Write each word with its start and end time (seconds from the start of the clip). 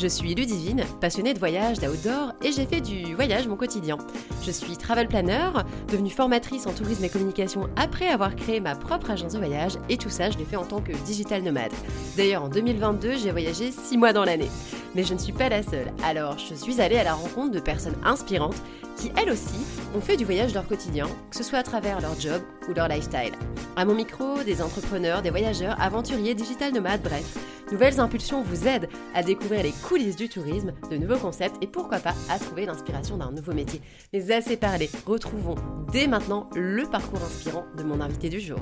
Je 0.00 0.06
suis 0.06 0.32
Ludivine, 0.32 0.84
passionnée 1.00 1.34
de 1.34 1.40
voyage, 1.40 1.80
d'outdoor 1.80 2.32
et 2.44 2.52
j'ai 2.52 2.66
fait 2.66 2.80
du 2.80 3.16
voyage 3.16 3.48
mon 3.48 3.56
quotidien. 3.56 3.98
Je 4.46 4.52
suis 4.52 4.76
travel 4.76 5.08
planner, 5.08 5.50
devenue 5.90 6.10
formatrice 6.10 6.68
en 6.68 6.72
tourisme 6.72 7.02
et 7.02 7.08
communication 7.08 7.68
après 7.74 8.06
avoir 8.06 8.36
créé 8.36 8.60
ma 8.60 8.76
propre 8.76 9.10
agence 9.10 9.32
de 9.32 9.38
voyage 9.38 9.72
et 9.88 9.96
tout 9.96 10.08
ça 10.08 10.30
je 10.30 10.38
l'ai 10.38 10.44
fait 10.44 10.54
en 10.54 10.64
tant 10.64 10.80
que 10.80 10.92
digital 11.04 11.42
nomade. 11.42 11.72
D'ailleurs 12.16 12.44
en 12.44 12.48
2022 12.48 13.16
j'ai 13.16 13.32
voyagé 13.32 13.72
6 13.72 13.96
mois 13.96 14.12
dans 14.12 14.24
l'année. 14.24 14.50
Mais 14.94 15.02
je 15.02 15.14
ne 15.14 15.18
suis 15.18 15.32
pas 15.32 15.48
la 15.48 15.64
seule, 15.64 15.92
alors 16.04 16.38
je 16.38 16.54
suis 16.54 16.80
allée 16.80 16.98
à 16.98 17.04
la 17.04 17.14
rencontre 17.14 17.50
de 17.50 17.60
personnes 17.60 17.96
inspirantes 18.04 18.62
qui 18.96 19.10
elles 19.16 19.30
aussi 19.30 19.58
ont 19.96 20.00
fait 20.00 20.16
du 20.16 20.24
voyage 20.24 20.54
leur 20.54 20.66
quotidien, 20.66 21.06
que 21.30 21.36
ce 21.36 21.42
soit 21.42 21.58
à 21.58 21.62
travers 21.64 22.00
leur 22.00 22.18
job 22.20 22.40
ou 22.68 22.72
leur 22.72 22.86
lifestyle. 22.86 23.32
À 23.76 23.84
mon 23.84 23.94
micro, 23.94 24.42
des 24.44 24.62
entrepreneurs, 24.62 25.22
des 25.22 25.30
voyageurs, 25.30 25.76
aventuriers, 25.80 26.34
digital 26.34 26.72
nomades, 26.72 27.02
bref. 27.02 27.36
Nouvelles 27.70 28.00
Impulsions 28.00 28.42
vous 28.42 28.66
aident 28.66 28.88
à 29.14 29.22
découvrir 29.22 29.62
les 29.62 29.72
coulisses 29.86 30.16
du 30.16 30.30
tourisme, 30.30 30.72
de 30.90 30.96
nouveaux 30.96 31.18
concepts 31.18 31.62
et 31.62 31.66
pourquoi 31.66 31.98
pas 31.98 32.14
à 32.30 32.38
trouver 32.38 32.64
l'inspiration 32.64 33.18
d'un 33.18 33.30
nouveau 33.30 33.52
métier. 33.52 33.82
Mais 34.14 34.32
assez 34.32 34.56
parlé, 34.56 34.88
retrouvons 35.06 35.56
dès 35.92 36.06
maintenant 36.06 36.48
le 36.54 36.84
parcours 36.84 37.22
inspirant 37.22 37.66
de 37.76 37.82
mon 37.82 38.00
invité 38.00 38.30
du 38.30 38.40
jour. 38.40 38.60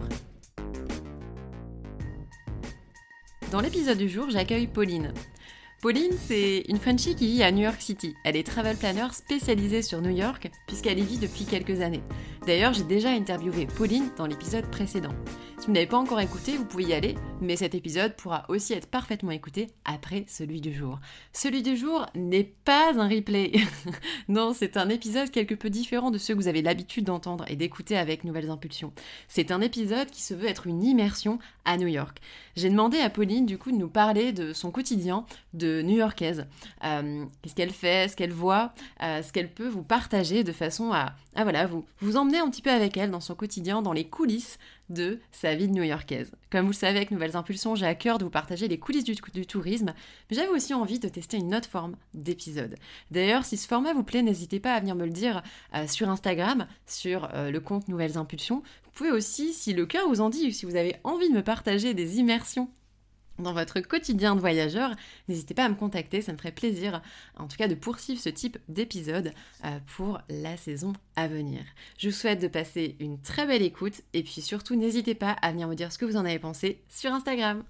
Dans 3.53 3.61
l'épisode 3.61 3.99
du 3.99 4.09
jour, 4.09 4.29
j'accueille 4.29 4.67
Pauline. 4.67 5.13
Pauline, 5.83 6.17
c'est 6.27 6.65
une 6.69 6.79
Frenchie 6.79 7.15
qui 7.15 7.29
vit 7.29 7.43
à 7.45 7.53
New 7.53 7.63
York 7.63 7.81
City. 7.81 8.17
Elle 8.25 8.37
est 8.37 8.47
travel 8.47 8.77
planner 8.77 9.07
spécialisée 9.13 9.83
sur 9.83 10.01
New 10.01 10.11
York 10.11 10.51
puisqu'elle 10.67 10.99
y 10.99 11.03
vit 11.03 11.19
depuis 11.19 11.45
quelques 11.45 11.81
années. 11.81 12.03
D'ailleurs, 12.45 12.73
j'ai 12.73 12.83
déjà 12.83 13.11
interviewé 13.11 13.67
Pauline 13.67 14.09
dans 14.17 14.27
l'épisode 14.27 14.69
précédent. 14.71 15.15
Si 15.59 15.67
vous 15.67 15.73
n'avez 15.73 15.87
pas 15.87 15.99
encore 15.99 16.21
écouté, 16.21 16.57
vous 16.57 16.65
pouvez 16.65 16.85
y 16.85 16.95
aller, 16.95 17.15
mais 17.41 17.57
cet 17.57 17.75
épisode 17.75 18.15
pourra 18.17 18.45
aussi 18.49 18.73
être 18.73 18.89
parfaitement 18.89 19.31
écouté 19.31 19.69
après 19.85 20.25
celui 20.29 20.61
du 20.61 20.73
jour. 20.73 20.99
Celui 21.33 21.63
du 21.63 21.77
jour 21.77 22.07
n'est 22.15 22.53
pas 22.65 22.95
un 22.95 23.09
replay. 23.09 23.53
non, 24.29 24.53
c'est 24.55 24.77
un 24.77 24.89
épisode 24.89 25.31
quelque 25.31 25.55
peu 25.55 25.71
différent 25.71 26.11
de 26.11 26.19
ceux 26.19 26.35
que 26.35 26.41
vous 26.41 26.49
avez 26.49 26.63
l'habitude 26.63 27.05
d'entendre 27.05 27.45
et 27.49 27.57
d'écouter 27.57 27.97
avec 27.97 28.25
Nouvelles 28.25 28.51
Impulsions. 28.51 28.93
C'est 29.29 29.51
un 29.51 29.61
épisode 29.61 30.11
qui 30.11 30.23
se 30.23 30.35
veut 30.35 30.49
être 30.49 30.67
une 30.67 30.83
immersion 30.83 31.39
à 31.65 31.77
New 31.77 31.89
York. 31.89 32.21
J'ai 32.57 32.71
demandé 32.71 32.99
à 32.99 33.11
Pauline 33.11 33.45
du 33.45 33.59
coup 33.59 33.71
de 33.71 33.77
nous 33.77 33.89
parler 33.89 34.33
de 34.33 34.53
son 34.53 34.71
quotidien 34.71 35.27
de 35.53 35.83
New-Yorkaise. 35.83 36.47
Euh, 36.85 37.25
qu'est-ce 37.43 37.55
qu'elle 37.55 37.71
fait, 37.71 38.11
ce 38.11 38.17
qu'elle 38.17 38.33
voit, 38.33 38.73
euh, 39.03 39.23
ce 39.23 39.33
qu'elle 39.33 39.51
peut 39.51 39.69
vous 39.69 39.83
partager 39.83 40.45
de 40.45 40.53
façon 40.53 40.93
à, 40.93 41.15
à 41.35 41.43
voilà, 41.43 41.67
vous, 41.67 41.85
vous 42.01 42.17
emmener 42.17 42.39
un 42.39 42.49
petit 42.49 42.63
peu 42.63 42.71
avec 42.71 42.97
elle 42.97 43.11
dans 43.11 43.21
son 43.21 43.35
quotidien, 43.35 43.83
dans 43.83 43.93
les 43.93 44.09
coulisses 44.09 44.59
de 44.89 45.21
sa 45.33 45.55
vie 45.55 45.69
de 45.69 45.73
new-yorkaise. 45.73 46.33
Comme 46.51 46.63
vous 46.63 46.73
le 46.73 46.77
savez, 46.77 46.97
avec 46.97 47.11
Nouvelles 47.11 47.26
Impulsions, 47.35 47.75
j'ai 47.75 47.87
à 47.87 47.95
cœur 47.95 48.19
de 48.19 48.25
vous 48.25 48.31
partager 48.31 48.69
les 48.69 48.79
coulisses 48.79 49.05
du, 49.05 49.47
tourisme, 49.47 49.95
mais 50.31 50.37
j'avais 50.37 50.51
aussi 50.51 50.75
envie 50.75 50.99
de 50.99 51.09
tester 51.09 51.39
une 51.39 51.55
autre 51.55 51.69
forme 51.69 51.97
d'épisode. 52.15 52.77
D'ailleurs, 53.11 53.45
si 53.45 53.57
ce 53.57 53.67
format 53.67 53.95
vous 53.95 54.05
plaît, 54.05 54.23
n'hésitez 54.23 54.61
pas 54.61 54.75
à 54.75 54.81
venir 54.81 54.95
me 54.95 55.05
le 55.05 55.11
dire 55.11 55.43
euh, 55.75 55.87
sur 55.89 56.09
Instagram, 56.09 56.67
sur 56.87 57.29
euh, 57.35 57.51
le 57.51 57.61
compte 57.61 57.89
Nouvelles 57.89 58.19
Impulsions. 58.19 58.63
Vous 58.85 58.91
pouvez 58.93 59.11
aussi, 59.11 59.53
si 59.53 59.73
le 59.73 59.87
cœur 59.87 60.09
vous 60.09 60.21
en 60.21 60.31
dit, 60.31 60.47
ou 60.47 60.51
si 60.53 60.67
vous 60.67 60.77
avez 60.77 60.97
envie 61.03 61.29
de 61.29 61.35
me 61.35 61.43
partager 61.43 61.95
des 61.95 62.19
immersions 62.19 62.71
dans 63.39 63.53
votre 63.53 63.81
quotidien 63.81 64.35
de 64.35 64.41
voyageur, 64.41 64.91
n'hésitez 65.29 65.55
pas 65.55 65.65
à 65.65 65.69
me 65.69 65.75
contacter, 65.75 66.21
ça 66.21 66.33
me 66.33 66.39
ferait 66.39 66.53
plaisir 66.53 67.03
en 67.39 67.47
tout 67.47 67.57
cas 67.57 67.69
de 67.69 67.75
poursuivre 67.75 68.21
ce 68.21 68.29
type 68.29 68.59
d'épisode 68.69 69.33
euh, 69.65 69.79
pour 69.97 70.21
la 70.29 70.57
saison 70.57 70.93
à 71.17 71.29
venir. 71.29 71.61
Je 71.99 72.09
vous 72.09 72.15
souhaite 72.15 72.41
de 72.41 72.49
passer 72.49 72.97
une 73.01 73.21
très 73.21 73.47
belle 73.47 73.63
écoute 73.63 74.03
et 74.13 74.23
puis 74.23 74.41
surtout 74.41 74.77
n'hésitez 74.77 75.15
pas 75.15 75.37
à 75.43 75.53
venir 75.53 75.69
me 75.69 75.75
dire 75.75 75.93
ce 75.93 75.99
que 75.99 76.05
vous 76.05 76.17
en 76.17 76.25
avez 76.25 76.39
pensé 76.39 76.83
sur 76.89 77.13
Instagram. 77.13 77.63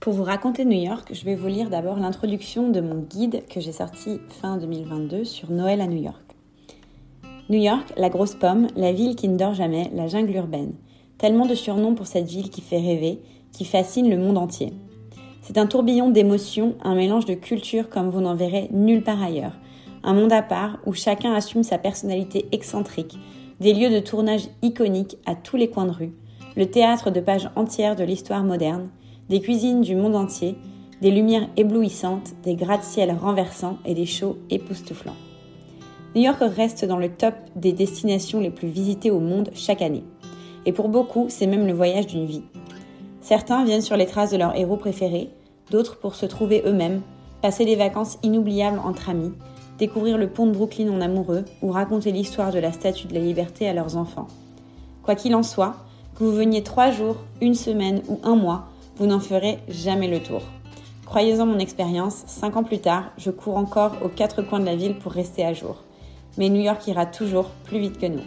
Pour 0.00 0.12
vous 0.12 0.24
raconter 0.24 0.66
New 0.66 0.82
York, 0.82 1.08
je 1.14 1.24
vais 1.24 1.34
vous 1.34 1.46
lire 1.48 1.70
d'abord 1.70 1.96
l'introduction 1.96 2.70
de 2.70 2.80
mon 2.82 3.00
guide 3.00 3.44
que 3.48 3.60
j'ai 3.60 3.72
sorti 3.72 4.20
fin 4.28 4.58
2022 4.58 5.24
sur 5.24 5.50
Noël 5.50 5.80
à 5.80 5.86
New 5.86 6.02
York. 6.02 6.20
New 7.48 7.60
York, 7.60 7.92
la 7.96 8.10
grosse 8.10 8.34
pomme, 8.34 8.68
la 8.76 8.92
ville 8.92 9.16
qui 9.16 9.28
ne 9.28 9.38
dort 9.38 9.54
jamais, 9.54 9.90
la 9.94 10.06
jungle 10.06 10.34
urbaine. 10.34 10.74
Tellement 11.16 11.46
de 11.46 11.54
surnoms 11.54 11.94
pour 11.94 12.06
cette 12.06 12.26
ville 12.26 12.50
qui 12.50 12.60
fait 12.60 12.80
rêver 12.80 13.20
qui 13.54 13.64
fascine 13.64 14.10
le 14.10 14.18
monde 14.18 14.36
entier. 14.36 14.74
C'est 15.40 15.56
un 15.56 15.66
tourbillon 15.66 16.10
d'émotions, 16.10 16.74
un 16.82 16.94
mélange 16.94 17.24
de 17.24 17.34
cultures 17.34 17.88
comme 17.88 18.10
vous 18.10 18.20
n'en 18.20 18.34
verrez 18.34 18.68
nulle 18.72 19.02
part 19.02 19.22
ailleurs. 19.22 19.52
Un 20.02 20.12
monde 20.12 20.32
à 20.32 20.42
part 20.42 20.78
où 20.84 20.92
chacun 20.92 21.32
assume 21.32 21.62
sa 21.62 21.78
personnalité 21.78 22.46
excentrique, 22.52 23.18
des 23.60 23.72
lieux 23.72 23.90
de 23.90 24.00
tournage 24.00 24.48
iconiques 24.62 25.16
à 25.24 25.34
tous 25.34 25.56
les 25.56 25.70
coins 25.70 25.86
de 25.86 25.92
rue, 25.92 26.12
le 26.56 26.66
théâtre 26.66 27.10
de 27.10 27.20
pages 27.20 27.48
entières 27.56 27.96
de 27.96 28.04
l'histoire 28.04 28.44
moderne, 28.44 28.90
des 29.28 29.40
cuisines 29.40 29.80
du 29.80 29.96
monde 29.96 30.16
entier, 30.16 30.56
des 31.00 31.10
lumières 31.10 31.48
éblouissantes, 31.56 32.34
des 32.42 32.54
gratte-ciels 32.54 33.12
renversants 33.12 33.78
et 33.84 33.94
des 33.94 34.06
shows 34.06 34.38
époustouflants. 34.50 35.16
New 36.14 36.22
York 36.22 36.38
reste 36.40 36.84
dans 36.84 36.98
le 36.98 37.08
top 37.08 37.34
des 37.56 37.72
destinations 37.72 38.40
les 38.40 38.50
plus 38.50 38.68
visitées 38.68 39.10
au 39.10 39.20
monde 39.20 39.50
chaque 39.54 39.82
année. 39.82 40.04
Et 40.64 40.72
pour 40.72 40.88
beaucoup, 40.88 41.26
c'est 41.28 41.46
même 41.46 41.66
le 41.66 41.72
voyage 41.72 42.06
d'une 42.06 42.26
vie. 42.26 42.44
Certains 43.24 43.64
viennent 43.64 43.80
sur 43.80 43.96
les 43.96 44.04
traces 44.04 44.32
de 44.32 44.36
leurs 44.36 44.54
héros 44.54 44.76
préférés, 44.76 45.30
d'autres 45.70 45.96
pour 45.96 46.14
se 46.14 46.26
trouver 46.26 46.62
eux-mêmes, 46.66 47.00
passer 47.40 47.64
des 47.64 47.74
vacances 47.74 48.18
inoubliables 48.22 48.78
entre 48.84 49.08
amis, 49.08 49.32
découvrir 49.78 50.18
le 50.18 50.28
pont 50.28 50.46
de 50.46 50.52
Brooklyn 50.52 50.92
en 50.92 51.00
amoureux 51.00 51.46
ou 51.62 51.70
raconter 51.70 52.12
l'histoire 52.12 52.52
de 52.52 52.58
la 52.58 52.70
Statue 52.70 53.06
de 53.06 53.14
la 53.14 53.20
Liberté 53.20 53.66
à 53.66 53.72
leurs 53.72 53.96
enfants. 53.96 54.26
Quoi 55.02 55.14
qu'il 55.14 55.34
en 55.34 55.42
soit, 55.42 55.76
que 56.14 56.22
vous 56.22 56.32
veniez 56.32 56.62
trois 56.62 56.90
jours, 56.90 57.16
une 57.40 57.54
semaine 57.54 58.02
ou 58.10 58.20
un 58.24 58.36
mois, 58.36 58.66
vous 58.96 59.06
n'en 59.06 59.20
ferez 59.20 59.58
jamais 59.68 60.08
le 60.08 60.22
tour. 60.22 60.42
Croyez-en 61.06 61.46
mon 61.46 61.58
expérience, 61.58 62.24
cinq 62.26 62.58
ans 62.58 62.62
plus 62.62 62.80
tard, 62.80 63.04
je 63.16 63.30
cours 63.30 63.56
encore 63.56 63.92
aux 64.04 64.10
quatre 64.10 64.42
coins 64.42 64.60
de 64.60 64.66
la 64.66 64.76
ville 64.76 64.98
pour 64.98 65.12
rester 65.12 65.46
à 65.46 65.54
jour. 65.54 65.76
Mais 66.36 66.50
New 66.50 66.60
York 66.60 66.86
ira 66.88 67.06
toujours 67.06 67.46
plus 67.64 67.78
vite 67.78 67.96
que 67.96 68.06
nous. 68.06 68.24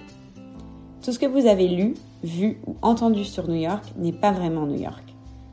Tout 1.03 1.11
ce 1.11 1.19
que 1.19 1.27
vous 1.27 1.45
avez 1.45 1.67
lu, 1.67 1.93
vu 2.23 2.57
ou 2.65 2.75
entendu 2.81 3.23
sur 3.23 3.47
New 3.47 3.55
York 3.55 3.83
n'est 3.97 4.13
pas 4.13 4.31
vraiment 4.31 4.65
New 4.65 4.81
York. 4.81 5.03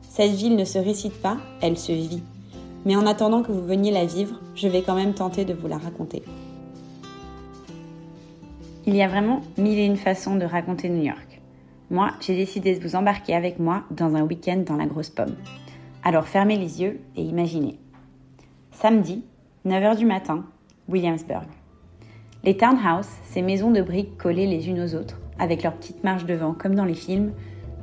Cette 0.01 0.31
ville 0.31 0.55
ne 0.55 0.65
se 0.65 0.77
récite 0.77 1.21
pas, 1.21 1.37
elle 1.61 1.77
se 1.77 1.91
vit. 1.91 2.23
Mais 2.85 2.95
en 2.95 3.05
attendant 3.05 3.41
que 3.41 3.51
vous 3.51 3.65
veniez 3.65 3.91
la 3.91 4.05
vivre, 4.05 4.39
je 4.55 4.67
vais 4.67 4.81
quand 4.81 4.95
même 4.95 5.13
tenter 5.13 5.43
de 5.43 5.53
vous 5.53 5.67
la 5.67 5.77
raconter. 5.77 6.23
Il 8.85 8.95
y 8.95 9.01
a 9.01 9.07
vraiment 9.07 9.41
mille 9.57 9.79
et 9.79 9.85
une 9.85 9.97
façons 9.97 10.35
de 10.35 10.45
raconter 10.45 10.89
New 10.89 11.03
York. 11.03 11.41
Moi, 11.89 12.11
j'ai 12.21 12.35
décidé 12.35 12.75
de 12.75 12.81
vous 12.81 12.95
embarquer 12.95 13.33
avec 13.33 13.59
moi 13.59 13.83
dans 13.91 14.15
un 14.15 14.21
week-end 14.21 14.63
dans 14.65 14.75
la 14.75 14.85
grosse 14.85 15.09
pomme. 15.09 15.35
Alors 16.03 16.27
fermez 16.27 16.57
les 16.57 16.81
yeux 16.81 16.99
et 17.15 17.23
imaginez. 17.23 17.79
Samedi, 18.71 19.23
9h 19.65 19.97
du 19.97 20.05
matin, 20.05 20.45
Williamsburg. 20.87 21.47
Les 22.43 22.55
townhouses, 22.57 23.09
ces 23.23 23.41
maisons 23.41 23.71
de 23.71 23.81
briques 23.81 24.17
collées 24.17 24.45
les 24.45 24.69
unes 24.69 24.81
aux 24.81 24.93
autres, 24.93 25.19
avec 25.39 25.63
leurs 25.63 25.73
petites 25.73 26.03
marches 26.03 26.25
devant 26.25 26.53
comme 26.53 26.75
dans 26.75 26.85
les 26.85 26.93
films, 26.93 27.33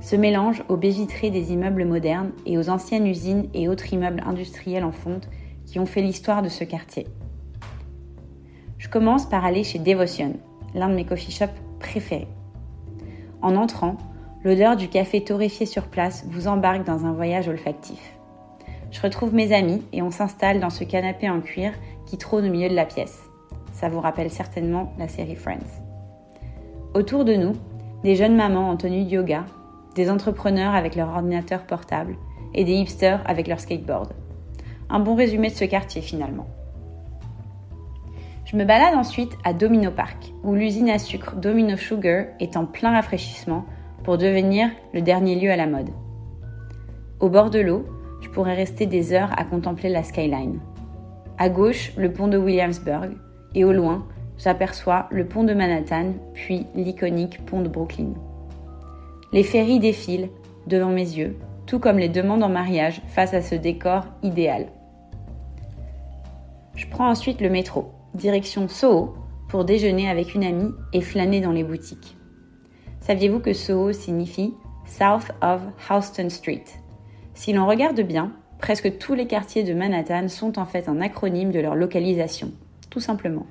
se 0.00 0.16
mélangent 0.16 0.64
aux 0.68 0.76
baies 0.76 1.06
des 1.22 1.52
immeubles 1.52 1.84
modernes 1.84 2.32
et 2.44 2.58
aux 2.58 2.70
anciennes 2.70 3.06
usines 3.06 3.48
et 3.54 3.68
autres 3.68 3.92
immeubles 3.92 4.22
industriels 4.26 4.84
en 4.84 4.92
fonte 4.92 5.28
qui 5.64 5.78
ont 5.78 5.86
fait 5.86 6.02
l'histoire 6.02 6.42
de 6.42 6.48
ce 6.48 6.64
quartier. 6.64 7.06
Je 8.78 8.88
commence 8.88 9.26
par 9.26 9.44
aller 9.44 9.62
chez 9.62 9.78
Devotion, 9.78 10.34
l'un 10.74 10.88
de 10.88 10.94
mes 10.94 11.04
coffee 11.04 11.30
shops 11.30 11.60
préférés. 11.78 12.26
En 13.40 13.54
entrant, 13.54 13.96
l'odeur 14.44 14.76
du 14.76 14.88
café 14.88 15.22
torréfié 15.22 15.66
sur 15.66 15.84
place 15.84 16.24
vous 16.28 16.48
embarque 16.48 16.84
dans 16.84 17.06
un 17.06 17.12
voyage 17.12 17.48
olfactif. 17.48 18.18
Je 18.90 19.00
retrouve 19.00 19.32
mes 19.32 19.54
amis 19.54 19.82
et 19.92 20.02
on 20.02 20.10
s'installe 20.10 20.60
dans 20.60 20.70
ce 20.70 20.84
canapé 20.84 21.30
en 21.30 21.40
cuir 21.40 21.72
qui 22.06 22.18
trône 22.18 22.46
au 22.46 22.50
milieu 22.50 22.68
de 22.68 22.74
la 22.74 22.84
pièce. 22.84 23.22
Ça 23.72 23.88
vous 23.88 24.00
rappelle 24.00 24.30
certainement 24.30 24.92
la 24.98 25.08
série 25.08 25.36
Friends. 25.36 25.81
Autour 26.94 27.24
de 27.24 27.32
nous, 27.32 27.54
des 28.04 28.16
jeunes 28.16 28.36
mamans 28.36 28.68
en 28.68 28.76
tenue 28.76 29.04
de 29.04 29.08
yoga, 29.08 29.46
des 29.94 30.10
entrepreneurs 30.10 30.74
avec 30.74 30.94
leur 30.94 31.08
ordinateur 31.08 31.62
portable 31.62 32.16
et 32.52 32.64
des 32.64 32.74
hipsters 32.74 33.22
avec 33.24 33.48
leur 33.48 33.60
skateboard. 33.60 34.12
Un 34.90 35.00
bon 35.00 35.14
résumé 35.14 35.48
de 35.48 35.54
ce 35.54 35.64
quartier 35.64 36.02
finalement. 36.02 36.46
Je 38.44 38.58
me 38.58 38.66
balade 38.66 38.94
ensuite 38.94 39.32
à 39.42 39.54
Domino 39.54 39.90
Park, 39.90 40.34
où 40.44 40.54
l'usine 40.54 40.90
à 40.90 40.98
sucre 40.98 41.36
Domino 41.36 41.78
Sugar 41.78 42.26
est 42.40 42.58
en 42.58 42.66
plein 42.66 42.92
rafraîchissement 42.92 43.64
pour 44.04 44.18
devenir 44.18 44.68
le 44.92 45.00
dernier 45.00 45.36
lieu 45.36 45.50
à 45.50 45.56
la 45.56 45.66
mode. 45.66 45.88
Au 47.20 47.30
bord 47.30 47.48
de 47.48 47.60
l'eau, 47.60 47.86
je 48.20 48.28
pourrais 48.28 48.54
rester 48.54 48.84
des 48.84 49.14
heures 49.14 49.32
à 49.38 49.44
contempler 49.44 49.88
la 49.88 50.02
skyline. 50.02 50.60
À 51.38 51.48
gauche, 51.48 51.92
le 51.96 52.12
pont 52.12 52.28
de 52.28 52.36
Williamsburg, 52.36 53.12
et 53.54 53.64
au 53.64 53.72
loin, 53.72 54.06
j'aperçois 54.38 55.06
le 55.10 55.26
pont 55.26 55.44
de 55.44 55.54
Manhattan, 55.54 56.12
puis 56.34 56.66
l'iconique 56.74 57.44
pont 57.46 57.62
de 57.62 57.68
Brooklyn. 57.68 58.14
Les 59.32 59.42
ferries 59.42 59.80
défilent 59.80 60.28
devant 60.66 60.90
mes 60.90 61.00
yeux, 61.00 61.36
tout 61.66 61.78
comme 61.78 61.98
les 61.98 62.08
demandes 62.08 62.42
en 62.42 62.48
mariage 62.48 63.02
face 63.08 63.34
à 63.34 63.42
ce 63.42 63.54
décor 63.54 64.04
idéal. 64.22 64.66
Je 66.74 66.86
prends 66.86 67.08
ensuite 67.08 67.40
le 67.40 67.50
métro, 67.50 67.92
direction 68.14 68.68
Soho, 68.68 69.14
pour 69.48 69.64
déjeuner 69.64 70.08
avec 70.08 70.34
une 70.34 70.44
amie 70.44 70.72
et 70.92 71.00
flâner 71.00 71.40
dans 71.40 71.52
les 71.52 71.64
boutiques. 71.64 72.16
Saviez-vous 73.00 73.40
que 73.40 73.52
Soho 73.52 73.92
signifie 73.92 74.54
South 74.86 75.32
of 75.42 75.60
Houston 75.90 76.30
Street? 76.30 76.64
Si 77.34 77.52
l'on 77.52 77.66
regarde 77.66 78.00
bien, 78.00 78.32
presque 78.58 78.98
tous 78.98 79.14
les 79.14 79.26
quartiers 79.26 79.64
de 79.64 79.74
Manhattan 79.74 80.28
sont 80.28 80.58
en 80.58 80.66
fait 80.66 80.88
un 80.88 81.00
acronyme 81.00 81.50
de 81.50 81.60
leur 81.60 81.74
localisation, 81.74 82.52
tout 82.90 83.00
simplement. 83.00 83.46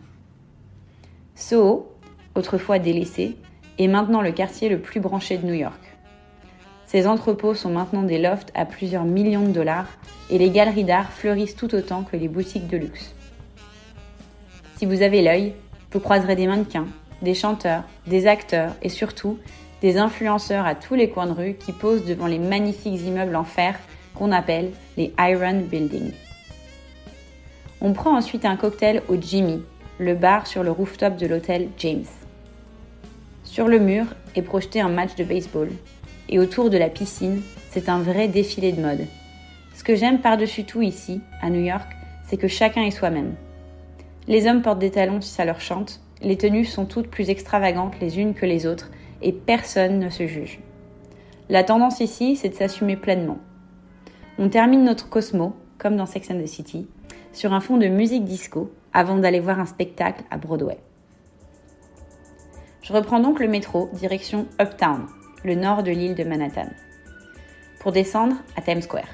Soho, 1.36 1.92
autrefois 2.36 2.80
délaissé, 2.80 3.38
est 3.80 3.88
maintenant 3.88 4.22
le 4.22 4.32
quartier 4.32 4.70
le 4.70 4.80
plus 4.80 5.00
branché 5.00 5.38
de 5.38 5.46
New 5.46 5.54
York. 5.54 5.82
Ces 6.86 7.08
entrepôts 7.08 7.56
sont 7.56 7.70
maintenant 7.70 8.04
des 8.04 8.20
lofts 8.20 8.52
à 8.54 8.66
plusieurs 8.66 9.06
millions 9.06 9.44
de 9.48 9.52
dollars 9.52 9.88
et 10.30 10.38
les 10.38 10.50
galeries 10.50 10.84
d'art 10.84 11.12
fleurissent 11.12 11.56
tout 11.56 11.74
autant 11.74 12.04
que 12.04 12.18
les 12.18 12.28
boutiques 12.28 12.68
de 12.68 12.78
luxe. 12.78 13.16
Si 14.76 14.86
vous 14.86 15.02
avez 15.02 15.22
l'œil, 15.22 15.54
vous 15.92 16.00
croiserez 16.00 16.36
des 16.36 16.48
mannequins, 16.48 16.88
des 17.22 17.34
chanteurs, 17.34 17.84
des 18.08 18.28
acteurs 18.28 18.74
et 18.82 18.90
surtout 18.90 19.38
des 19.82 19.98
influenceurs 19.98 20.66
à 20.66 20.76
tous 20.76 20.96
les 20.96 21.10
coins 21.10 21.28
de 21.28 21.32
rue 21.32 21.54
qui 21.54 21.72
posent 21.72 22.06
devant 22.06 22.28
les 22.28 22.40
magnifiques 22.40 23.02
immeubles 23.02 23.36
en 23.36 23.44
fer 23.44 23.80
qu'on 24.14 24.32
appelle 24.32 24.72
les 24.98 25.14
Iron 25.20 25.62
Buildings. 25.62 26.14
On 27.80 27.94
prend 27.94 28.16
ensuite 28.16 28.46
un 28.46 28.58
cocktail 28.58 29.02
au 29.08 29.16
Jimmy, 29.20 29.62
le 30.02 30.16
bar 30.16 30.48
sur 30.48 30.64
le 30.64 30.72
rooftop 30.72 31.16
de 31.16 31.28
l'hôtel 31.28 31.70
James. 31.78 32.06
Sur 33.44 33.68
le 33.68 33.78
mur 33.78 34.06
est 34.36 34.42
projeté 34.42 34.82
un 34.82 34.90
match 34.90 35.14
de 35.14 35.24
baseball, 35.24 35.70
et 36.28 36.40
autour 36.40 36.72
de 36.72 36.78
la 36.78 36.90
piscine, 36.90 37.42
c'est 37.70 37.88
un 37.88 38.00
vrai 38.00 38.28
défilé 38.28 38.72
de 38.72 38.82
mode. 38.82 39.06
Ce 39.76 39.84
que 39.84 39.96
j'aime 39.96 40.20
par-dessus 40.20 40.64
tout 40.64 40.82
ici, 40.82 41.22
à 41.40 41.52
New 41.52 41.64
York, 41.64 41.88
c'est 42.26 42.38
que 42.38 42.48
chacun 42.48 42.82
est 42.82 42.90
soi-même. 42.90 43.36
Les 44.28 44.48
hommes 44.48 44.64
portent 44.64 44.80
des 44.80 44.90
talons 44.90 45.22
si 45.22 45.30
ça 45.30 45.46
leur 45.46 45.62
chante, 45.62 46.02
les 46.24 46.38
tenues 46.38 46.66
sont 46.66 46.86
toutes 46.86 47.08
plus 47.08 47.30
extravagantes 47.30 48.00
les 48.02 48.20
unes 48.20 48.34
que 48.34 48.48
les 48.48 48.66
autres, 48.66 48.90
et 49.22 49.32
personne 49.32 50.00
ne 50.00 50.10
se 50.10 50.26
juge. 50.26 50.62
La 51.48 51.64
tendance 51.64 52.00
ici, 52.00 52.36
c'est 52.36 52.50
de 52.50 52.56
s'assumer 52.56 52.96
pleinement. 52.96 53.38
On 54.40 54.50
termine 54.50 54.84
notre 54.84 55.10
Cosmo, 55.10 55.56
comme 55.78 55.96
dans 55.96 56.08
Sex 56.08 56.32
and 56.32 56.42
the 56.42 56.48
City, 56.48 56.88
sur 57.34 57.54
un 57.54 57.60
fond 57.60 57.78
de 57.78 57.88
musique 57.88 58.26
disco 58.26 58.72
avant 58.94 59.18
d'aller 59.18 59.40
voir 59.40 59.60
un 59.60 59.66
spectacle 59.66 60.24
à 60.30 60.38
Broadway. 60.38 60.78
Je 62.82 62.94
reprends 62.94 63.20
donc 63.20 63.40
le 63.40 63.48
métro 63.48 63.90
direction 63.94 64.48
Uptown, 64.60 65.06
le 65.44 65.56
nord 65.56 65.84
de 65.84 65.92
l'île 65.92 66.16
de 66.16 66.24
Manhattan, 66.24 66.70
pour 67.80 67.92
descendre 67.92 68.36
à 68.56 68.62
Times 68.62 68.82
Square. 68.82 69.08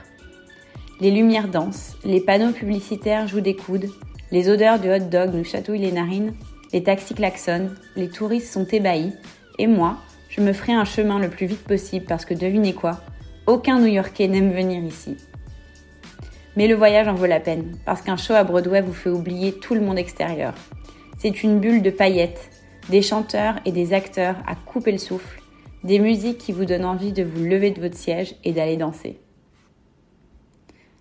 Les 0.99 1.11
lumières 1.11 1.47
dansent, 1.47 1.95
les 2.03 2.21
panneaux 2.21 2.53
publicitaires 2.53 3.27
jouent 3.27 3.41
des 3.41 3.55
coudes, 3.55 3.89
les 4.31 4.49
odeurs 4.49 4.79
de 4.79 4.89
hot 4.89 5.09
dog 5.09 5.33
nous 5.33 5.43
chatouillent 5.43 5.79
les 5.79 5.91
narines, 5.91 6.33
les 6.73 6.83
taxis 6.83 7.13
klaxonnent, 7.13 7.75
les 7.95 8.09
touristes 8.09 8.51
sont 8.51 8.65
ébahis, 8.65 9.13
et 9.59 9.67
moi, 9.67 9.97
je 10.29 10.41
me 10.41 10.53
ferai 10.53 10.73
un 10.73 10.85
chemin 10.85 11.19
le 11.19 11.29
plus 11.29 11.45
vite 11.45 11.63
possible 11.63 12.05
parce 12.05 12.25
que 12.25 12.33
devinez 12.33 12.73
quoi 12.73 13.01
Aucun 13.45 13.79
New-Yorkais 13.79 14.27
n'aime 14.27 14.51
venir 14.51 14.83
ici. 14.83 15.17
Mais 16.57 16.68
le 16.68 16.74
voyage 16.74 17.07
en 17.07 17.13
vaut 17.13 17.27
la 17.27 17.39
peine, 17.39 17.77
parce 17.86 18.01
qu'un 18.01 18.18
show 18.18 18.33
à 18.33 18.44
Broadway 18.44 18.81
vous 18.81 18.92
fait 18.92 19.12
oublier 19.12 19.54
tout 19.54 19.75
le 19.75 19.80
monde 19.80 20.00
extérieur. 20.00 20.56
C'est 21.19 21.44
une 21.44 21.59
bulle 21.59 21.83
de 21.83 21.92
paillettes, 21.92 22.50
des 22.89 23.04
chanteurs 23.04 23.59
et 23.65 23.71
des 23.71 23.94
acteurs 23.94 24.38
à 24.48 24.56
couper 24.56 24.92
le 24.92 24.98
souffle, 24.98 25.39
des 25.83 26.00
musiques 26.00 26.39
qui 26.39 26.54
vous 26.54 26.65
donnent 26.65 26.83
envie 26.83 27.12
de 27.12 27.21
vous 27.21 27.44
lever 27.44 27.69
de 27.69 27.80
votre 27.80 27.95
siège 27.95 28.33
et 28.44 28.54
d'aller 28.54 28.75
danser. 28.75 29.19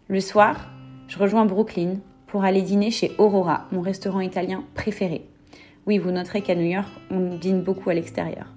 Le 0.09 0.21
soir, 0.21 0.69
je 1.09 1.19
rejoins 1.19 1.47
Brooklyn 1.47 2.01
pour 2.27 2.45
aller 2.45 2.61
dîner 2.61 2.91
chez 2.91 3.13
Aurora, 3.17 3.67
mon 3.73 3.81
restaurant 3.81 4.21
italien 4.21 4.63
préféré. 4.75 5.25
Oui, 5.87 5.97
vous 5.97 6.11
noterez 6.11 6.43
qu'à 6.43 6.55
New 6.55 6.71
York, 6.71 6.93
on 7.11 7.35
dîne 7.39 7.63
beaucoup 7.63 7.89
à 7.89 7.95
l'extérieur. 7.95 8.53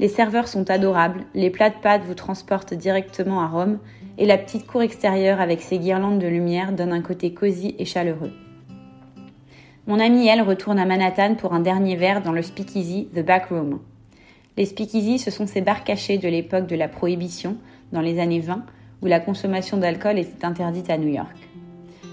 Les 0.00 0.08
serveurs 0.08 0.48
sont 0.48 0.70
adorables, 0.70 1.26
les 1.34 1.50
plats 1.50 1.68
de 1.68 1.74
pâtes 1.74 2.04
vous 2.06 2.14
transportent 2.14 2.72
directement 2.72 3.42
à 3.42 3.46
Rome 3.46 3.78
et 4.16 4.24
la 4.24 4.38
petite 4.38 4.66
cour 4.66 4.80
extérieure 4.80 5.42
avec 5.42 5.60
ses 5.60 5.78
guirlandes 5.78 6.18
de 6.18 6.26
lumière 6.26 6.72
donne 6.72 6.94
un 6.94 7.02
côté 7.02 7.34
cosy 7.34 7.74
et 7.78 7.84
chaleureux. 7.84 8.32
Mon 9.86 10.00
amie, 10.00 10.26
elle, 10.26 10.40
retourne 10.40 10.78
à 10.78 10.86
Manhattan 10.86 11.34
pour 11.34 11.52
un 11.52 11.60
dernier 11.60 11.96
verre 11.96 12.22
dans 12.22 12.32
le 12.32 12.40
speakeasy 12.40 13.08
The 13.14 13.22
Back 13.22 13.48
Room. 13.50 13.80
Les 14.56 14.64
speakeasy, 14.64 15.18
ce 15.18 15.30
sont 15.30 15.46
ces 15.46 15.60
bars 15.60 15.84
cachés 15.84 16.16
de 16.16 16.28
l'époque 16.28 16.66
de 16.66 16.76
la 16.76 16.88
prohibition, 16.88 17.58
dans 17.92 18.00
les 18.00 18.20
années 18.20 18.40
20, 18.40 18.64
où 19.02 19.06
la 19.06 19.20
consommation 19.20 19.76
d'alcool 19.76 20.18
était 20.18 20.46
interdite 20.46 20.88
à 20.88 20.96
New 20.96 21.12
York. 21.12 21.36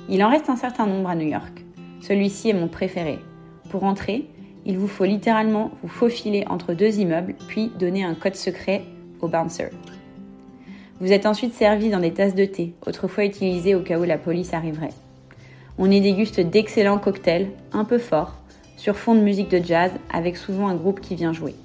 Il 0.09 0.21
en 0.25 0.29
reste 0.29 0.49
un 0.49 0.57
certain 0.57 0.87
nombre 0.87 1.07
à 1.07 1.15
New 1.15 1.29
York. 1.29 1.63
Celui-ci 2.01 2.49
est 2.49 2.53
mon 2.53 2.67
préféré. 2.67 3.17
Pour 3.69 3.85
entrer, 3.85 4.27
il 4.67 4.77
vous 4.77 4.89
faut 4.89 5.05
littéralement 5.05 5.71
vous 5.81 5.87
faufiler 5.87 6.45
entre 6.49 6.73
deux 6.73 6.99
immeubles, 6.99 7.35
puis 7.47 7.71
donner 7.79 8.03
un 8.03 8.13
code 8.13 8.35
secret 8.35 8.83
au 9.21 9.29
bouncer. 9.29 9.69
Vous 10.99 11.13
êtes 11.13 11.25
ensuite 11.25 11.53
servi 11.53 11.89
dans 11.89 12.01
des 12.01 12.11
tasses 12.11 12.35
de 12.35 12.43
thé, 12.43 12.73
autrefois 12.85 13.23
utilisées 13.23 13.75
au 13.75 13.79
cas 13.79 13.97
où 13.97 14.03
la 14.03 14.17
police 14.17 14.53
arriverait. 14.53 14.93
On 15.77 15.89
y 15.89 16.01
déguste 16.01 16.41
d'excellents 16.41 16.99
cocktails, 16.99 17.47
un 17.71 17.85
peu 17.85 17.97
forts, 17.97 18.35
sur 18.75 18.97
fond 18.97 19.15
de 19.15 19.21
musique 19.21 19.49
de 19.49 19.63
jazz, 19.63 19.91
avec 20.13 20.35
souvent 20.35 20.67
un 20.67 20.75
groupe 20.75 20.99
qui 20.99 21.15
vient 21.15 21.33
jouer. 21.33 21.55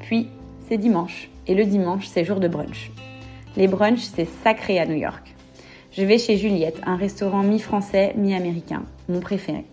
Puis, 0.00 0.28
c'est 0.66 0.78
dimanche, 0.78 1.28
et 1.46 1.54
le 1.54 1.66
dimanche, 1.66 2.06
c'est 2.06 2.24
jour 2.24 2.40
de 2.40 2.48
brunch. 2.48 2.90
Les 3.56 3.68
brunchs, 3.68 4.08
c'est 4.14 4.28
sacré 4.42 4.78
à 4.78 4.86
New 4.86 4.96
York. 4.96 5.34
Je 5.92 6.04
vais 6.04 6.16
chez 6.16 6.38
Juliette, 6.38 6.80
un 6.86 6.96
restaurant 6.96 7.42
mi-français, 7.42 8.14
mi-américain, 8.16 8.84
mon 9.10 9.20
préféré. 9.20 9.66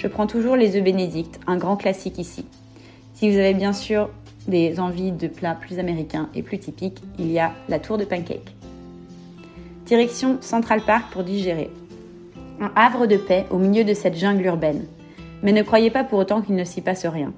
Je 0.00 0.08
prends 0.08 0.26
toujours 0.26 0.56
les 0.56 0.76
œufs 0.76 0.82
bénédicts, 0.82 1.38
un 1.46 1.58
grand 1.58 1.76
classique 1.76 2.16
ici. 2.16 2.46
Si 3.12 3.30
vous 3.30 3.36
avez 3.36 3.52
bien 3.52 3.74
sûr 3.74 4.08
des 4.48 4.80
envies 4.80 5.12
de 5.12 5.28
plats 5.28 5.54
plus 5.54 5.78
américains 5.78 6.30
et 6.34 6.42
plus 6.42 6.58
typiques, 6.58 7.02
il 7.18 7.30
y 7.30 7.38
a 7.38 7.52
la 7.68 7.78
tour 7.78 7.98
de 7.98 8.06
pancake. 8.06 8.54
Direction 9.84 10.38
Central 10.40 10.80
Park 10.80 11.12
pour 11.12 11.22
digérer. 11.22 11.68
Un 12.62 12.72
havre 12.76 13.06
de 13.06 13.18
paix 13.18 13.44
au 13.50 13.58
milieu 13.58 13.84
de 13.84 13.92
cette 13.92 14.16
jungle 14.16 14.46
urbaine. 14.46 14.86
Mais 15.42 15.52
ne 15.52 15.62
croyez 15.62 15.90
pas 15.90 16.02
pour 16.02 16.18
autant 16.18 16.40
qu'il 16.40 16.54
ne 16.54 16.64
s'y 16.64 16.80
passe 16.80 17.04
rien. 17.04 17.34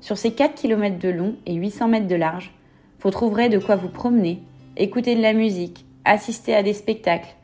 Sur 0.00 0.16
ces 0.16 0.30
4 0.30 0.54
km 0.54 1.00
de 1.00 1.08
long 1.08 1.34
et 1.44 1.54
800 1.54 1.88
mètres 1.88 2.06
de 2.06 2.14
large, 2.14 2.54
vous 3.00 3.10
trouverez 3.10 3.48
de 3.48 3.58
quoi 3.58 3.74
vous 3.74 3.88
promener, 3.88 4.44
écouter 4.76 5.16
de 5.16 5.22
la 5.22 5.32
musique, 5.32 5.84
assister 6.04 6.54
à 6.54 6.62
des 6.62 6.72
spectacles, 6.72 7.34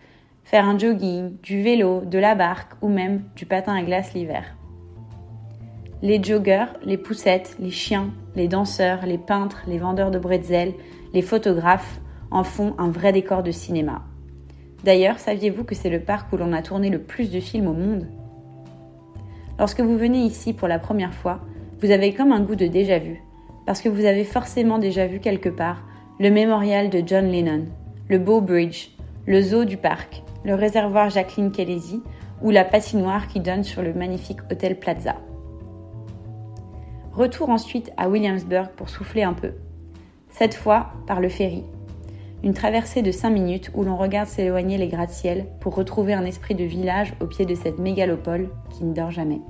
faire 0.44 0.64
un 0.64 0.78
jogging, 0.78 1.36
du 1.42 1.62
vélo, 1.62 2.02
de 2.04 2.18
la 2.18 2.34
barque 2.34 2.72
ou 2.82 2.88
même 2.88 3.22
du 3.36 3.46
patin 3.46 3.74
à 3.74 3.82
glace 3.82 4.14
l'hiver. 4.14 4.44
Les 6.02 6.22
joggeurs, 6.22 6.74
les 6.84 6.96
poussettes, 6.96 7.56
les 7.60 7.70
chiens, 7.70 8.10
les 8.34 8.48
danseurs, 8.48 9.06
les 9.06 9.18
peintres, 9.18 9.62
les 9.66 9.78
vendeurs 9.78 10.10
de 10.10 10.18
bretzel, 10.18 10.72
les 11.14 11.22
photographes 11.22 12.00
en 12.30 12.44
font 12.44 12.74
un 12.78 12.90
vrai 12.90 13.12
décor 13.12 13.42
de 13.42 13.50
cinéma. 13.50 14.02
D'ailleurs, 14.84 15.18
saviez-vous 15.18 15.64
que 15.64 15.76
c'est 15.76 15.90
le 15.90 16.00
parc 16.00 16.32
où 16.32 16.36
l'on 16.36 16.52
a 16.52 16.62
tourné 16.62 16.90
le 16.90 16.98
plus 16.98 17.30
de 17.30 17.38
films 17.38 17.68
au 17.68 17.72
monde? 17.72 18.08
Lorsque 19.58 19.80
vous 19.80 19.96
venez 19.96 20.24
ici 20.24 20.52
pour 20.52 20.66
la 20.66 20.80
première 20.80 21.14
fois, 21.14 21.40
vous 21.80 21.90
avez 21.90 22.14
comme 22.14 22.32
un 22.32 22.40
goût 22.40 22.56
de 22.56 22.66
déjà 22.66 22.98
vu, 22.98 23.22
parce 23.64 23.80
que 23.80 23.88
vous 23.88 24.04
avez 24.04 24.24
forcément 24.24 24.78
déjà 24.78 25.06
vu 25.06 25.20
quelque 25.20 25.48
part 25.48 25.84
le 26.18 26.30
mémorial 26.30 26.90
de 26.90 27.02
John 27.06 27.28
Lennon, 27.28 27.66
le 28.08 28.18
Bow 28.18 28.40
Bridge, 28.40 28.88
le 29.26 29.40
zoo 29.40 29.64
du 29.64 29.76
parc, 29.76 30.22
le 30.44 30.54
réservoir 30.54 31.10
Jacqueline 31.10 31.52
Kelesi 31.52 32.02
ou 32.42 32.50
la 32.50 32.64
patinoire 32.64 33.28
qui 33.28 33.40
donne 33.40 33.64
sur 33.64 33.82
le 33.82 33.94
magnifique 33.94 34.40
hôtel 34.50 34.78
Plaza. 34.78 35.16
Retour 37.12 37.50
ensuite 37.50 37.92
à 37.96 38.08
Williamsburg 38.08 38.70
pour 38.70 38.88
souffler 38.88 39.22
un 39.22 39.34
peu. 39.34 39.52
Cette 40.30 40.54
fois 40.54 40.92
par 41.06 41.20
le 41.20 41.28
ferry. 41.28 41.62
Une 42.42 42.54
traversée 42.54 43.02
de 43.02 43.12
5 43.12 43.30
minutes 43.30 43.70
où 43.74 43.84
l'on 43.84 43.96
regarde 43.96 44.28
s'éloigner 44.28 44.78
les 44.78 44.88
gratte-ciels 44.88 45.46
pour 45.60 45.74
retrouver 45.74 46.14
un 46.14 46.24
esprit 46.24 46.54
de 46.54 46.64
village 46.64 47.14
au 47.20 47.26
pied 47.26 47.46
de 47.46 47.54
cette 47.54 47.78
mégalopole 47.78 48.48
qui 48.70 48.84
ne 48.84 48.94
dort 48.94 49.12
jamais. 49.12 49.40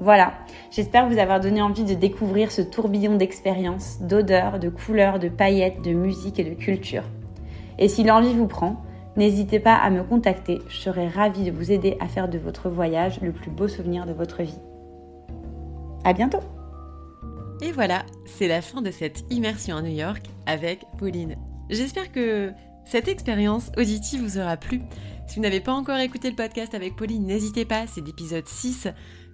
Voilà, 0.00 0.32
j'espère 0.70 1.08
vous 1.08 1.18
avoir 1.18 1.40
donné 1.40 1.60
envie 1.60 1.84
de 1.84 1.94
découvrir 1.94 2.50
ce 2.50 2.62
tourbillon 2.62 3.16
d'expériences, 3.16 4.00
d'odeurs, 4.00 4.58
de 4.58 4.68
couleurs, 4.68 5.18
de 5.18 5.28
paillettes, 5.28 5.82
de 5.82 5.92
musique 5.92 6.38
et 6.38 6.44
de 6.44 6.54
culture. 6.54 7.04
Et 7.78 7.88
si 7.88 8.04
l'envie 8.04 8.34
vous 8.34 8.46
prend, 8.46 8.82
N'hésitez 9.18 9.58
pas 9.58 9.74
à 9.74 9.90
me 9.90 10.04
contacter, 10.04 10.60
je 10.68 10.76
serai 10.76 11.08
ravie 11.08 11.42
de 11.42 11.50
vous 11.50 11.72
aider 11.72 11.96
à 11.98 12.06
faire 12.06 12.28
de 12.28 12.38
votre 12.38 12.68
voyage 12.68 13.20
le 13.20 13.32
plus 13.32 13.50
beau 13.50 13.66
souvenir 13.66 14.06
de 14.06 14.12
votre 14.12 14.44
vie. 14.44 14.60
À 16.04 16.12
bientôt 16.12 16.38
Et 17.60 17.72
voilà, 17.72 18.06
c'est 18.26 18.46
la 18.46 18.62
fin 18.62 18.80
de 18.80 18.92
cette 18.92 19.24
immersion 19.28 19.76
à 19.76 19.82
New 19.82 19.92
York 19.92 20.24
avec 20.46 20.84
Pauline. 20.98 21.34
J'espère 21.68 22.12
que 22.12 22.52
cette 22.84 23.08
expérience 23.08 23.72
auditive 23.76 24.22
vous 24.22 24.38
aura 24.38 24.56
plu. 24.56 24.82
Si 25.26 25.34
vous 25.34 25.42
n'avez 25.42 25.60
pas 25.60 25.72
encore 25.72 25.98
écouté 25.98 26.30
le 26.30 26.36
podcast 26.36 26.72
avec 26.74 26.94
Pauline, 26.94 27.26
n'hésitez 27.26 27.64
pas, 27.64 27.88
c'est 27.88 28.06
l'épisode 28.06 28.46
6. 28.46 28.86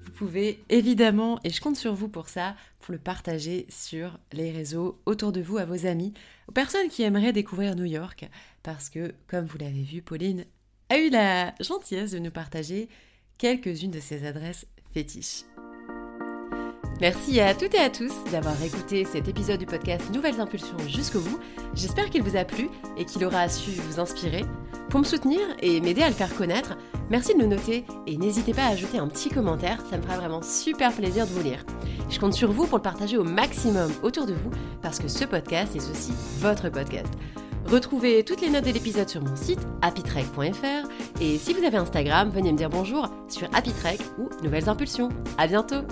Vous 0.06 0.12
pouvez 0.12 0.64
évidemment, 0.70 1.38
et 1.44 1.50
je 1.50 1.60
compte 1.60 1.76
sur 1.76 1.92
vous 1.92 2.08
pour 2.08 2.30
ça, 2.30 2.54
pour 2.80 2.92
le 2.92 2.98
partager 2.98 3.66
sur 3.68 4.18
les 4.32 4.50
réseaux 4.50 4.98
autour 5.04 5.30
de 5.30 5.42
vous, 5.42 5.58
à 5.58 5.66
vos 5.66 5.86
amis, 5.86 6.14
aux 6.48 6.52
personnes 6.52 6.88
qui 6.88 7.02
aimeraient 7.02 7.32
découvrir 7.32 7.76
New 7.76 7.84
York, 7.84 8.30
parce 8.64 8.88
que, 8.88 9.14
comme 9.28 9.44
vous 9.44 9.58
l'avez 9.58 9.82
vu, 9.82 10.02
Pauline 10.02 10.44
a 10.88 10.98
eu 10.98 11.10
la 11.10 11.54
gentillesse 11.60 12.10
de 12.10 12.18
nous 12.18 12.32
partager 12.32 12.88
quelques-unes 13.38 13.92
de 13.92 14.00
ses 14.00 14.26
adresses 14.26 14.66
fétiches. 14.92 15.44
Merci 17.00 17.40
à 17.40 17.54
toutes 17.54 17.74
et 17.74 17.80
à 17.80 17.90
tous 17.90 18.12
d'avoir 18.30 18.60
écouté 18.62 19.04
cet 19.04 19.28
épisode 19.28 19.58
du 19.58 19.66
podcast 19.66 20.12
Nouvelles 20.12 20.40
Impulsions 20.40 20.78
jusqu'au 20.88 21.20
bout. 21.20 21.38
J'espère 21.74 22.08
qu'il 22.08 22.22
vous 22.22 22.36
a 22.36 22.44
plu 22.44 22.68
et 22.96 23.04
qu'il 23.04 23.24
aura 23.24 23.48
su 23.48 23.72
vous 23.72 24.00
inspirer. 24.00 24.44
Pour 24.90 25.00
me 25.00 25.04
soutenir 25.04 25.40
et 25.60 25.80
m'aider 25.80 26.02
à 26.02 26.08
le 26.08 26.14
faire 26.14 26.34
connaître, 26.34 26.78
merci 27.10 27.34
de 27.34 27.40
le 27.40 27.46
noter 27.46 27.84
et 28.06 28.16
n'hésitez 28.16 28.54
pas 28.54 28.64
à 28.64 28.70
ajouter 28.70 28.98
un 28.98 29.08
petit 29.08 29.28
commentaire, 29.28 29.84
ça 29.90 29.98
me 29.98 30.02
fera 30.02 30.16
vraiment 30.16 30.40
super 30.40 30.92
plaisir 30.92 31.26
de 31.26 31.32
vous 31.32 31.42
lire. 31.42 31.66
Je 32.08 32.20
compte 32.20 32.34
sur 32.34 32.52
vous 32.52 32.66
pour 32.66 32.78
le 32.78 32.82
partager 32.82 33.18
au 33.18 33.24
maximum 33.24 33.92
autour 34.02 34.24
de 34.24 34.34
vous 34.34 34.50
parce 34.80 35.00
que 35.00 35.08
ce 35.08 35.24
podcast 35.24 35.74
est 35.74 35.90
aussi 35.90 36.12
votre 36.38 36.68
podcast. 36.68 37.12
Retrouvez 37.66 38.24
toutes 38.24 38.40
les 38.40 38.50
notes 38.50 38.64
de 38.64 38.70
l'épisode 38.70 39.08
sur 39.08 39.22
mon 39.22 39.36
site 39.36 39.60
happytrek.fr 39.82 40.88
et 41.20 41.38
si 41.38 41.54
vous 41.54 41.64
avez 41.64 41.76
Instagram, 41.76 42.30
venez 42.30 42.52
me 42.52 42.58
dire 42.58 42.68
bonjour 42.68 43.08
sur 43.28 43.48
happytrek 43.54 44.00
ou 44.18 44.28
Nouvelles 44.42 44.68
Impulsions. 44.68 45.08
À 45.38 45.46
bientôt 45.46 45.82